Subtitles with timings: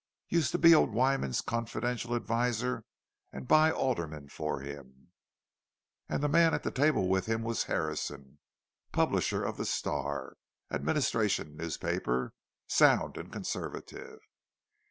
[0.29, 2.85] Used to be old Wyman's confidential adviser
[3.31, 8.39] and buy aldermen for him.—And the man at table with him was Harrison,
[8.91, 10.37] publisher of the Star;
[10.71, 12.33] administration newspaper,
[12.67, 14.21] sound and conservative.